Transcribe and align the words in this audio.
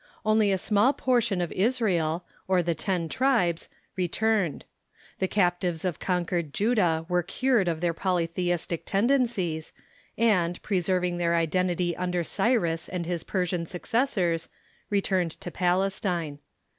Only 0.25 0.51
a 0.51 0.57
small 0.57 0.93
portion 0.93 1.41
of 1.41 1.51
Israel, 1.51 2.25
or 2.47 2.63
the 2.63 2.73
ten 2.73 3.07
tribes, 3.07 3.69
re 3.95 4.07
turned. 4.07 4.65
The 5.19 5.27
captives 5.27 5.85
of 5.85 5.99
conquered 5.99 6.55
Judah 6.55 7.05
were 7.07 7.21
cured 7.21 7.67
of 7.67 7.81
their 7.81 7.93
polytheistic 7.93 8.83
tendencies, 8.87 9.73
and, 10.17 10.59
preserving 10.63 11.17
their 11.19 11.35
identity 11.35 11.95
under 11.95 12.23
Cj 12.23 12.59
rus 12.59 12.89
and 12.89 13.05
his 13.05 13.23
Persian 13.23 13.67
successors, 13.67 14.49
returned 14.89 15.39
to 15.39 15.51
Palestine. 15.51 16.39